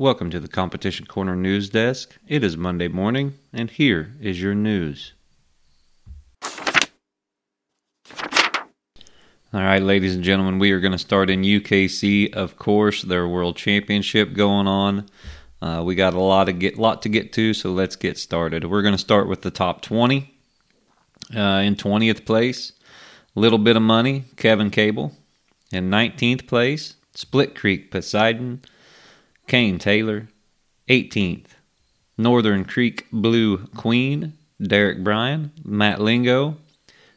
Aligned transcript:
Welcome 0.00 0.30
to 0.30 0.40
the 0.40 0.48
Competition 0.48 1.04
Corner 1.04 1.36
News 1.36 1.68
Desk. 1.68 2.16
It 2.26 2.42
is 2.42 2.56
Monday 2.56 2.88
morning, 2.88 3.34
and 3.52 3.70
here 3.70 4.14
is 4.18 4.40
your 4.40 4.54
news. 4.54 5.12
All 9.52 9.60
right, 9.60 9.82
ladies 9.82 10.14
and 10.14 10.24
gentlemen, 10.24 10.58
we 10.58 10.70
are 10.70 10.80
going 10.80 10.92
to 10.92 10.98
start 10.98 11.28
in 11.28 11.42
UKC. 11.42 12.32
Of 12.32 12.56
course, 12.56 13.02
their 13.02 13.28
World 13.28 13.56
Championship 13.56 14.32
going 14.32 14.66
on. 14.66 15.04
Uh, 15.60 15.82
we 15.84 15.94
got 15.94 16.14
a 16.14 16.18
lot 16.18 16.44
to 16.44 16.54
get 16.54 16.78
lot 16.78 17.02
to 17.02 17.10
get 17.10 17.34
to, 17.34 17.52
so 17.52 17.70
let's 17.70 17.94
get 17.94 18.16
started. 18.16 18.64
We're 18.64 18.80
going 18.80 18.94
to 18.94 18.98
start 18.98 19.28
with 19.28 19.42
the 19.42 19.50
top 19.50 19.82
20. 19.82 20.34
Uh, 21.36 21.60
in 21.62 21.76
20th 21.76 22.24
place, 22.24 22.72
Little 23.34 23.58
Bit 23.58 23.76
of 23.76 23.82
Money, 23.82 24.24
Kevin 24.36 24.70
Cable. 24.70 25.12
In 25.70 25.90
19th 25.90 26.46
place, 26.46 26.94
Split 27.14 27.54
Creek, 27.54 27.90
Poseidon. 27.90 28.62
Kane 29.50 29.80
Taylor, 29.80 30.28
18th. 30.88 31.56
Northern 32.16 32.64
Creek 32.64 33.08
Blue 33.10 33.66
Queen, 33.74 34.34
Derek 34.62 35.02
Bryan, 35.02 35.50
Matt 35.64 36.00
Lingo. 36.00 36.56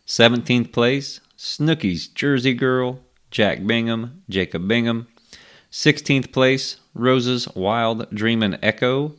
17th 0.07 0.71
place, 0.71 1.19
Snookies 1.37 2.11
Jersey 2.11 2.55
Girl, 2.55 3.01
Jack 3.29 3.67
Bingham, 3.67 4.23
Jacob 4.27 4.67
Bingham. 4.67 5.05
16th 5.71 6.31
place, 6.31 6.77
Roses 6.95 7.47
Wild 7.53 8.09
Dreamin' 8.09 8.57
Echo, 8.63 9.13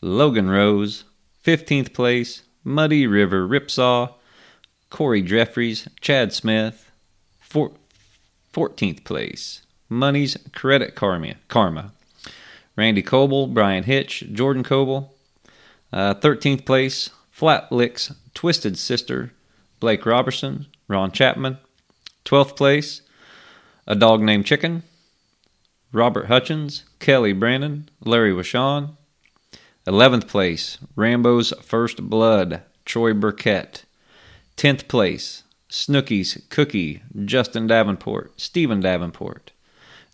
Logan 0.00 0.50
Rose. 0.50 1.04
15th 1.44 1.94
place, 1.94 2.42
Muddy 2.64 3.06
River 3.06 3.46
Ripsaw, 3.46 4.12
Corey 4.90 5.22
Jeffries, 5.22 5.86
Chad 6.00 6.32
Smith. 6.32 6.90
Four, 7.38 7.74
14th 8.52 9.04
place, 9.04 9.62
Money's 9.88 10.36
Credit 10.52 10.96
Karma. 10.96 11.34
Karma. 11.46 11.92
Randy 12.76 13.02
Coble, 13.02 13.46
Brian 13.46 13.84
Hitch, 13.84 14.24
Jordan 14.32 14.62
Coble. 14.62 15.14
Uh, 15.92 16.14
13th 16.14 16.66
place, 16.66 17.10
Flat 17.30 17.70
Licks 17.72 18.12
Twisted 18.34 18.76
Sister, 18.78 19.32
Blake 19.80 20.04
Robertson, 20.04 20.66
Ron 20.88 21.10
Chapman. 21.10 21.58
12th 22.24 22.56
place, 22.56 23.02
A 23.86 23.94
Dog 23.94 24.20
Named 24.20 24.44
Chicken, 24.44 24.82
Robert 25.92 26.26
Hutchins, 26.26 26.84
Kelly 26.98 27.32
Brandon, 27.32 27.88
Larry 28.00 28.32
Washon. 28.32 28.96
11th 29.86 30.26
place, 30.26 30.78
Rambo's 30.96 31.52
First 31.62 32.02
Blood, 32.10 32.62
Troy 32.84 33.14
Burkett. 33.14 33.84
10th 34.56 34.88
place, 34.88 35.44
Snookies 35.70 36.48
Cookie, 36.50 37.02
Justin 37.24 37.66
Davenport, 37.66 38.40
Stephen 38.40 38.80
Davenport. 38.80 39.52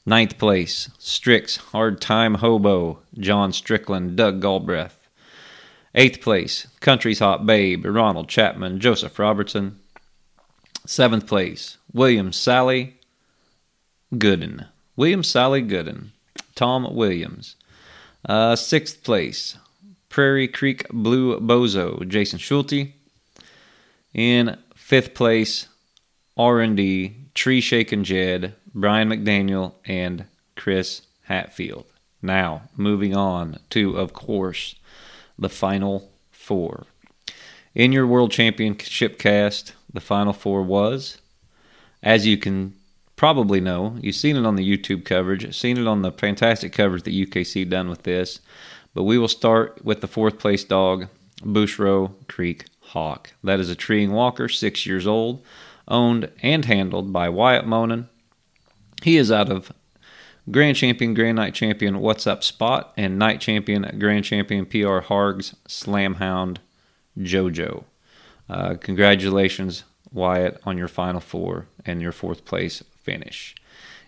Ninth 0.05 0.37
place, 0.37 0.91
Strix 0.99 1.57
Hard 1.57 2.01
Time 2.01 2.37
Hobo, 2.37 2.99
John 3.19 3.53
Strickland, 3.53 4.17
Doug 4.17 4.41
Galbraith. 4.41 4.99
Eighth 5.95 6.21
place, 6.21 6.67
Country's 6.81 7.21
Hot 7.21 7.47
Babe, 7.47 7.85
Ronald 7.85 8.29
Chapman, 8.29 8.81
Joseph 8.81 9.19
Robertson. 9.19 9.79
Seventh 10.85 11.27
place, 11.27 11.77
William 11.93 12.33
Sally 12.33 12.97
Gooden. 14.13 14.67
William 14.97 15.23
Sally 15.23 15.63
Gooden. 15.63 16.09
Tom 16.57 16.95
Williams. 16.95 17.55
Uh, 18.29 18.57
sixth 18.57 19.03
place, 19.05 19.57
Prairie 20.09 20.49
Creek 20.49 20.87
Blue 20.91 21.39
Bozo, 21.41 22.07
Jason 22.09 22.39
Schulte. 22.39 22.93
In 24.15 24.59
fifth 24.75 25.15
place, 25.15 25.69
R&D, 26.37 27.17
Tree 27.35 27.61
Shakin' 27.61 28.05
Jed, 28.05 28.55
Brian 28.75 29.09
McDaniel, 29.09 29.75
and 29.85 30.25
Chris 30.57 31.03
Hatfield. 31.25 31.87
Now, 32.23 32.63
moving 32.77 33.17
on 33.17 33.59
to, 33.71 33.97
of 33.99 34.13
course, 34.13 34.77
the 35.39 35.49
final 35.49 36.11
four. 36.31 36.87
In 37.75 37.93
your 37.93 38.07
World 38.07 38.31
Championship 38.31 39.19
cast, 39.19 39.75
the 39.93 40.01
final 40.01 40.33
four 40.33 40.63
was, 40.63 41.19
as 42.03 42.27
you 42.27 42.37
can 42.37 42.75
probably 43.17 43.61
know, 43.61 43.97
you've 44.01 44.17
seen 44.17 44.37
it 44.37 44.47
on 44.47 44.57
the 44.57 44.69
YouTube 44.69 45.05
coverage, 45.05 45.57
seen 45.57 45.79
it 45.79 45.87
on 45.87 46.03
the 46.03 46.13
fantastic 46.13 46.73
coverage 46.73 47.05
that 47.05 47.15
UKC 47.15 47.69
done 47.69 47.89
with 47.89 48.03
this, 48.03 48.41
but 48.95 49.05
we 49.05 49.19
will 49.19 49.29
start 49.29 49.85
with 49.85 50.01
the 50.01 50.09
fourth 50.09 50.39
place 50.39 50.65
dog, 50.65 51.09
Bushrod 51.43 52.13
Creek 52.29 52.67
Hawk. 52.81 53.33
That 53.43 53.61
is 53.61 53.71
a 53.71 53.75
treeing 53.75 54.13
walker, 54.13 54.49
six 54.49 54.87
years 54.87 55.07
old, 55.07 55.45
owned 55.89 56.31
and 56.43 56.65
handled 56.65 57.13
by 57.13 57.29
Wyatt 57.29 57.67
Monin 57.67 58.09
he 59.03 59.17
is 59.17 59.31
out 59.31 59.51
of 59.51 59.73
Grand 60.51 60.77
Champion, 60.77 61.15
Grand 61.15 61.37
Night 61.37 61.55
Champion, 61.55 62.01
What's 62.01 62.27
Up 62.27 62.43
Spot, 62.43 62.93
and 62.97 63.19
Night 63.19 63.41
Champion, 63.41 63.97
Grand 63.99 64.25
Champion, 64.25 64.67
PR 64.67 64.99
Hargs, 65.01 65.55
Slam 65.69 66.15
Hound, 66.15 66.61
JoJo. 67.19 67.85
Uh, 68.49 68.75
congratulations, 68.75 69.85
Wyatt, 70.13 70.61
on 70.65 70.77
your 70.77 70.89
final 70.89 71.21
four 71.21 71.67
and 71.87 72.03
your 72.03 72.13
fourth 72.13 72.45
place 72.45 72.83
finish. 73.03 73.55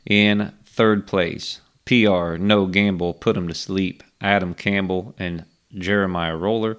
In 0.04 0.52
third 0.64 1.06
place, 1.06 1.60
PR, 1.84 2.36
No 2.36 2.66
Gamble, 2.66 3.14
Put 3.14 3.36
Him 3.36 3.46
to 3.48 3.54
Sleep, 3.54 4.02
Adam 4.20 4.54
Campbell, 4.54 5.14
and 5.18 5.44
Jeremiah 5.72 6.36
Roller. 6.36 6.78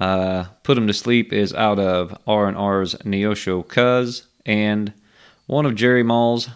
Uh, 0.00 0.44
Put 0.62 0.78
Him 0.78 0.86
to 0.86 0.94
Sleep 0.94 1.32
is 1.32 1.52
out 1.54 1.78
of 1.78 2.16
R&R's 2.26 2.94
Neosho 2.96 3.66
Cuz, 3.66 4.28
and 4.44 4.92
one 5.46 5.66
of 5.66 5.74
Jerry 5.74 6.02
Mall's 6.02 6.48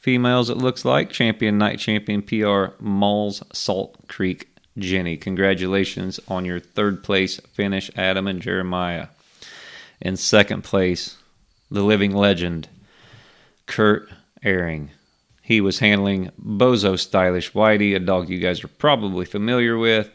females, 0.00 0.50
it 0.50 0.56
looks 0.56 0.84
like. 0.84 1.10
Champion, 1.10 1.58
night 1.58 1.78
champion, 1.78 2.22
PR, 2.22 2.74
Malls, 2.80 3.42
Salt 3.52 4.08
Creek, 4.08 4.48
Jenny. 4.78 5.16
Congratulations 5.16 6.20
on 6.28 6.44
your 6.44 6.60
third 6.60 7.02
place 7.02 7.40
finish, 7.52 7.90
Adam 7.96 8.26
and 8.26 8.40
Jeremiah. 8.40 9.08
In 10.00 10.16
second 10.16 10.62
place, 10.62 11.16
the 11.70 11.82
living 11.82 12.14
legend, 12.14 12.68
Kurt 13.66 14.08
Ehring. 14.42 14.88
He 15.42 15.60
was 15.60 15.78
handling 15.78 16.30
Bozo 16.40 16.98
Stylish 16.98 17.52
Whitey, 17.52 17.96
a 17.96 17.98
dog 17.98 18.28
you 18.28 18.38
guys 18.38 18.62
are 18.62 18.68
probably 18.68 19.24
familiar 19.24 19.78
with. 19.78 20.10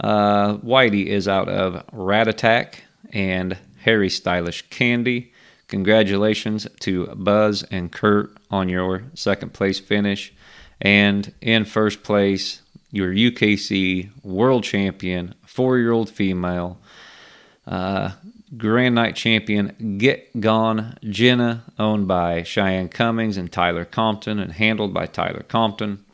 Uh, 0.00 0.56
Whitey 0.58 1.06
is 1.06 1.28
out 1.28 1.48
of 1.48 1.84
Rat 1.92 2.28
Attack 2.28 2.84
and 3.12 3.58
Harry 3.80 4.08
Stylish 4.08 4.62
Candy. 4.70 5.31
Congratulations 5.72 6.68
to 6.80 7.06
Buzz 7.14 7.62
and 7.70 7.90
Kurt 7.90 8.36
on 8.50 8.68
your 8.68 9.04
second 9.14 9.54
place 9.54 9.80
finish. 9.80 10.30
And 10.82 11.32
in 11.40 11.64
first 11.64 12.02
place, 12.02 12.60
your 12.90 13.10
UKC 13.10 14.10
world 14.22 14.64
champion, 14.64 15.34
four 15.46 15.78
year 15.78 15.90
old 15.90 16.10
female, 16.10 16.78
uh, 17.66 18.10
Grand 18.54 18.94
Night 18.94 19.16
champion, 19.16 19.96
Get 19.96 20.38
Gone 20.42 20.98
Jenna, 21.04 21.64
owned 21.78 22.06
by 22.06 22.42
Cheyenne 22.42 22.90
Cummings 22.90 23.38
and 23.38 23.50
Tyler 23.50 23.86
Compton 23.86 24.38
and 24.38 24.52
handled 24.52 24.92
by 24.92 25.06
Tyler 25.06 25.42
Compton. 25.48 26.04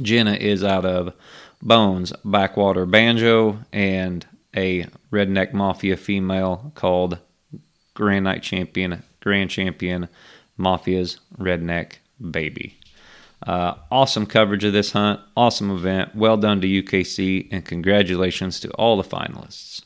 Jenna 0.00 0.36
is 0.36 0.64
out 0.64 0.86
of 0.86 1.12
Bones 1.60 2.14
Backwater 2.24 2.86
Banjo 2.86 3.58
and 3.74 4.24
a 4.56 4.86
Redneck 5.12 5.52
Mafia 5.52 5.98
female 5.98 6.72
called 6.74 7.18
Grand 7.94 8.24
Night 8.24 8.42
Champion, 8.42 9.02
Grand 9.20 9.50
Champion, 9.50 10.08
Mafia's 10.58 11.20
Redneck 11.38 11.94
Baby. 12.30 12.78
Uh, 13.46 13.74
awesome 13.90 14.26
coverage 14.26 14.64
of 14.64 14.72
this 14.72 14.92
hunt, 14.92 15.20
awesome 15.36 15.70
event. 15.70 16.14
Well 16.14 16.36
done 16.36 16.60
to 16.60 16.66
UKC, 16.66 17.48
and 17.50 17.64
congratulations 17.64 18.58
to 18.60 18.70
all 18.72 18.96
the 18.96 19.08
finalists. 19.08 19.82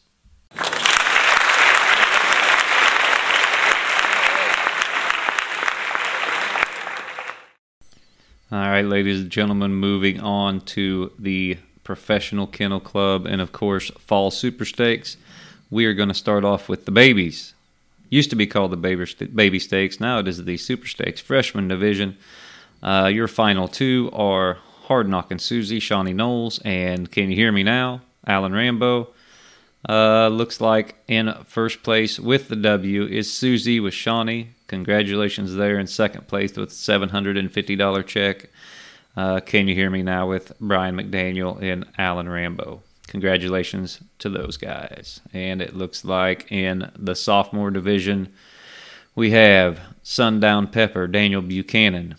All 8.51 8.59
right, 8.59 8.85
ladies 8.85 9.21
and 9.21 9.31
gentlemen, 9.31 9.75
moving 9.75 10.21
on 10.21 10.63
to 10.63 11.13
the 11.19 11.59
Professional 11.85 12.47
Kennel 12.47 12.81
Club 12.81 13.27
and, 13.27 13.43
of 13.43 13.53
course, 13.53 13.91
Fall 13.99 14.31
Super 14.31 14.65
Stakes. 14.65 15.19
We 15.71 15.85
are 15.85 15.93
going 15.93 16.09
to 16.09 16.15
start 16.15 16.45
off 16.45 16.67
with 16.67 16.87
the 16.87 16.91
babies. 16.91 17.53
Used 18.11 18.31
to 18.31 18.37
be 18.37 18.47
called 18.47 18.73
the 18.73 18.77
baby, 18.77 19.59
stakes. 19.59 20.01
Now 20.01 20.19
it 20.19 20.29
is 20.29 20.45
the 20.45 20.57
super 20.57 20.87
stakes 20.87 21.21
freshman 21.21 21.69
division. 21.69 22.17
Uh, 22.83 23.11
your 23.13 23.29
final 23.29 23.69
two 23.69 24.11
are 24.13 24.59
Hard 24.85 25.09
Knockin' 25.09 25.39
Susie, 25.39 25.81
Shawnee 25.81 26.15
Knowles, 26.15 26.61
and 26.65 27.11
Can 27.11 27.31
You 27.31 27.37
Hear 27.37 27.53
Me 27.53 27.63
Now? 27.63 28.01
Alan 28.27 28.53
Rambo. 28.53 29.13
Uh, 29.89 30.29
looks 30.29 30.61
like 30.61 30.97
in 31.07 31.33
first 31.45 31.83
place 31.83 32.19
with 32.19 32.49
the 32.49 32.57
W 32.57 33.05
is 33.05 33.33
Susie 33.33 33.81
with 33.81 33.95
Shawnee. 33.95 34.55
Congratulations 34.67 35.55
there 35.55 35.79
in 35.79 35.87
second 35.87 36.29
place 36.29 36.57
with 36.57 36.71
$750 36.71 38.07
check. 38.07 38.51
Uh, 39.17 39.41
Can 39.41 39.69
You 39.69 39.75
Hear 39.75 39.91
Me 39.91 40.03
Now 40.03 40.29
with 40.29 40.53
Brian 40.61 40.97
McDaniel 40.97 41.61
and 41.63 41.87
Alan 41.99 42.29
Rambo 42.29 42.83
congratulations 43.09 44.01
to 44.19 44.29
those 44.29 44.57
guys. 44.57 45.21
And 45.33 45.61
it 45.61 45.75
looks 45.75 46.05
like 46.05 46.51
in 46.53 46.91
the 46.97 47.15
sophomore 47.15 47.71
division, 47.71 48.33
we 49.15 49.33
have 49.33 49.81
Sundown 50.03 50.69
Pepper, 50.69 51.07
Daniel 51.07 51.43
Buchanan, 51.43 52.15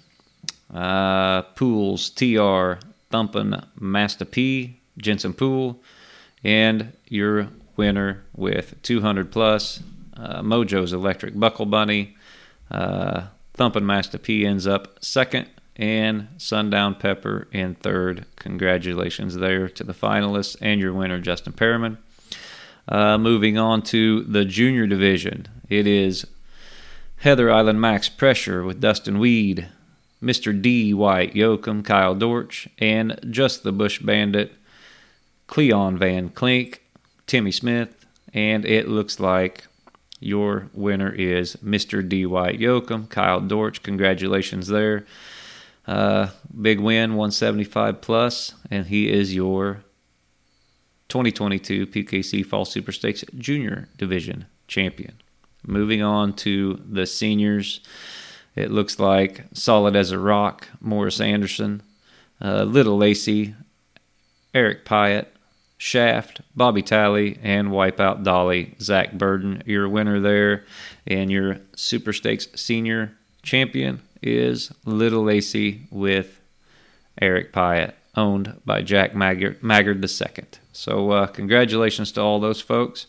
uh, 0.73 1.43
Pools, 1.43 2.09
TR, 2.09 2.73
Thumping 3.09 3.55
Master 3.79 4.25
P, 4.25 4.79
Jensen 4.97 5.33
Pool, 5.33 5.81
and 6.43 6.91
your 7.07 7.49
winner 7.77 8.23
with 8.35 8.75
200 8.83 9.31
plus, 9.31 9.81
uh, 10.17 10.41
Mojo's 10.41 10.93
Electric 10.93 11.39
Buckle 11.39 11.65
Bunny. 11.65 12.17
Uh, 12.69 13.27
Thumping 13.53 13.85
Master 13.85 14.17
P 14.17 14.45
ends 14.45 14.67
up 14.67 15.03
second, 15.03 15.47
and 15.79 16.27
Sundown 16.37 16.93
Pepper 16.93 17.47
in 17.53 17.73
third. 17.73 18.25
Congratulations 18.35 19.37
there 19.37 19.69
to 19.69 19.83
the 19.83 19.93
finalists 19.93 20.57
and 20.61 20.79
your 20.81 20.93
winner, 20.93 21.19
Justin 21.19 21.53
Perriman. 21.53 21.97
Uh, 22.87 23.17
moving 23.17 23.57
on 23.57 23.81
to 23.81 24.21
the 24.23 24.43
junior 24.43 24.85
division, 24.85 25.47
it 25.69 25.87
is 25.87 26.27
Heather 27.17 27.49
Island 27.51 27.79
Max 27.79 28.09
Pressure 28.09 28.63
with 28.63 28.81
Dustin 28.81 29.19
Weed, 29.19 29.69
Mr. 30.21 30.59
D. 30.59 30.93
White 30.93 31.33
Yoakum, 31.33 31.85
Kyle 31.85 32.15
Dortch, 32.15 32.67
and 32.77 33.17
Just 33.29 33.63
the 33.63 33.71
Bush 33.71 33.99
Bandit, 33.99 34.53
Cleon 35.47 35.97
Van 35.97 36.29
Klink, 36.29 36.81
Timmy 37.25 37.51
Smith, 37.51 38.05
and 38.33 38.65
it 38.65 38.89
looks 38.89 39.19
like 39.19 39.65
your 40.19 40.67
winner 40.73 41.11
is 41.13 41.55
Mr. 41.57 42.07
D. 42.07 42.25
White 42.25 42.59
Yoakum, 42.59 43.07
Kyle 43.09 43.39
Dortch. 43.39 43.81
Congratulations 43.81 44.67
there. 44.67 45.05
Uh, 45.89 46.29
big 46.61 46.79
win, 46.79 47.15
175 47.15 47.99
plus, 47.99 48.53
and 48.69 48.85
he 48.85 49.11
is 49.11 49.33
your 49.33 49.83
2022 51.07 51.87
PKC 51.87 52.45
Fall 52.45 52.63
Super 52.63 52.91
Stakes 52.91 53.25
Junior 53.39 53.89
Division 53.97 54.45
champion. 54.67 55.15
Moving 55.65 56.03
on 56.03 56.33
to 56.33 56.79
the 56.87 57.07
seniors, 57.07 57.81
it 58.55 58.69
looks 58.69 58.99
like 58.99 59.45
solid 59.53 59.95
as 59.95 60.11
a 60.11 60.19
rock. 60.19 60.67
Morris 60.79 61.19
Anderson, 61.19 61.81
uh, 62.39 62.65
Little 62.65 62.97
Lacey, 62.97 63.55
Eric 64.53 64.85
Pyatt, 64.85 65.25
Shaft, 65.79 66.41
Bobby 66.55 66.83
Talley, 66.83 67.39
and 67.41 67.69
Wipeout 67.69 68.21
Dolly. 68.21 68.75
Zach 68.79 69.13
Burden, 69.13 69.63
your 69.65 69.89
winner 69.89 70.19
there, 70.19 70.65
and 71.07 71.31
your 71.31 71.57
Super 71.75 72.13
Stakes 72.13 72.47
Senior 72.53 73.13
champion 73.41 74.03
is 74.21 74.71
Little 74.85 75.23
Lacey 75.23 75.87
with 75.91 76.39
Eric 77.21 77.51
Pyatt, 77.53 77.93
owned 78.15 78.59
by 78.65 78.81
Jack 78.81 79.15
Maggard, 79.15 79.61
Maggard 79.63 80.03
II. 80.03 80.45
So, 80.71 81.11
uh, 81.11 81.27
congratulations 81.27 82.11
to 82.13 82.21
all 82.21 82.39
those 82.39 82.61
folks. 82.61 83.07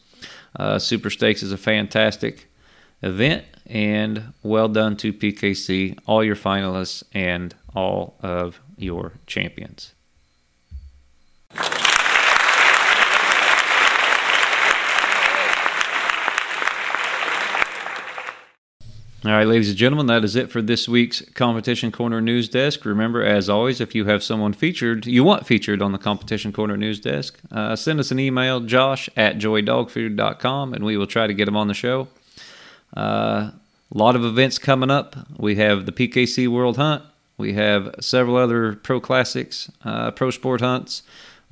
Uh, 0.56 0.78
Super 0.78 1.10
Stakes 1.10 1.42
is 1.42 1.52
a 1.52 1.58
fantastic 1.58 2.50
event, 3.02 3.44
and 3.66 4.32
well 4.42 4.68
done 4.68 4.96
to 4.96 5.12
PKC, 5.12 5.98
all 6.06 6.24
your 6.24 6.36
finalists, 6.36 7.02
and 7.12 7.54
all 7.74 8.16
of 8.20 8.60
your 8.76 9.12
champions. 9.26 9.94
All 19.22 19.32
right, 19.32 19.46
ladies 19.46 19.69
and 19.69 19.76
gentlemen, 19.76 20.06
that 20.06 20.25
is 20.25 20.34
it 20.34 20.50
for 20.50 20.62
this 20.62 20.88
week's 20.88 21.20
Competition 21.34 21.93
Corner 21.93 22.22
News 22.22 22.49
Desk. 22.49 22.82
Remember, 22.87 23.22
as 23.22 23.50
always, 23.50 23.78
if 23.78 23.94
you 23.94 24.06
have 24.06 24.22
someone 24.22 24.55
featured, 24.55 25.05
you 25.05 25.22
want 25.25 25.46
featured 25.46 25.82
on 25.82 25.93
the 25.93 25.99
Competition 25.99 26.55
Corner 26.55 26.75
News 26.75 27.00
Desk, 27.00 27.38
uh, 27.52 27.76
send 27.76 28.00
us 28.00 28.11
an 28.11 28.19
email, 28.19 28.61
josh 28.61 29.11
at 29.19 29.37
joydogfood.com, 29.37 30.72
and 30.72 30.87
we 30.87 30.96
will 30.96 31.06
try 31.06 31.26
to 31.26 31.34
get 31.34 31.44
them 31.44 31.56
on 31.56 31.69
the 31.69 31.75
show. 31.75 32.08
Uh, 32.96 33.50
a 33.50 33.55
lot 33.90 34.17
of 34.17 34.25
events 34.25 34.58
coming 34.58 34.90
up. 34.90 35.14
We 35.37 35.56
have 35.56 35.84
the 35.84 35.93
PKC 35.93 36.49
World 36.49 36.78
Hunt. 36.78 37.02
We 37.37 37.52
have 37.52 37.96
several 38.00 38.37
other 38.37 38.76
pro 38.76 39.00
classics, 39.00 39.70
uh, 39.84 40.12
pro 40.12 40.31
sport 40.31 40.62
hunts, 40.62 41.02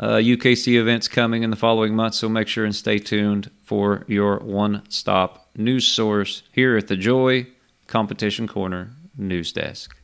UKC 0.00 0.74
uh, 0.74 0.80
events 0.80 1.06
coming 1.06 1.42
in 1.42 1.50
the 1.50 1.56
following 1.56 1.94
months, 1.94 2.16
so 2.16 2.30
make 2.30 2.48
sure 2.48 2.64
and 2.64 2.74
stay 2.74 2.98
tuned 2.98 3.50
for 3.62 4.06
your 4.08 4.38
one 4.38 4.84
stop 4.88 5.50
news 5.54 5.86
source 5.86 6.44
here 6.50 6.74
at 6.74 6.88
the 6.88 6.96
Joy 6.96 7.46
Competition 7.88 8.46
Corner 8.46 8.90
News 9.16 9.50
Desk. 9.50 9.96